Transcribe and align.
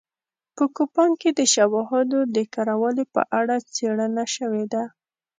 په 0.55 0.63
کوپان 0.75 1.11
کې 1.21 1.29
د 1.33 1.41
شواهدو 1.53 2.19
د 2.35 2.37
کره 2.53 2.75
والي 2.81 3.05
په 3.13 3.21
اړه 3.39 3.55
څېړنه 3.75 4.25
شوې 4.35 4.65
ده 4.73 4.83